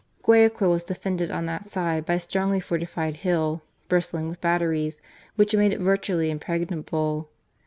Guayaquil 0.23 0.71
was 0.71 0.83
defended 0.83 1.29
on 1.29 1.45
that 1.45 1.65
side 1.65 2.07
by 2.07 2.15
a 2.15 2.19
strongly 2.19 2.59
fortified 2.59 3.17
hill, 3.17 3.61
bristling 3.87 4.27
with 4.29 4.41
batteries, 4.41 4.99
which 5.35 5.55
made 5.55 5.71
it 5.71 5.79
virtually 5.79 6.31
impregnable. 6.31 7.29